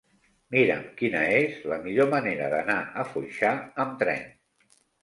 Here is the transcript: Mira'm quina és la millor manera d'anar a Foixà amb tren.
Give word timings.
Mira'm 0.55 0.81
quina 1.01 1.21
és 1.41 1.59
la 1.73 1.79
millor 1.85 2.11
manera 2.17 2.51
d'anar 2.57 2.81
a 3.05 3.09
Foixà 3.15 3.57
amb 3.87 3.97
tren. 4.03 4.31